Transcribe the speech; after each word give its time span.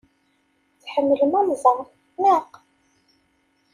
Tḥemmlem 0.83 1.33
anẓar, 1.39 1.85
naɣ? 2.21 2.45